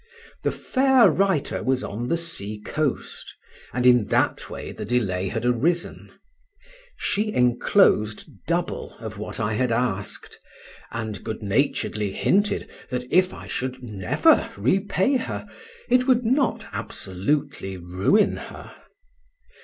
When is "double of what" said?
8.47-9.39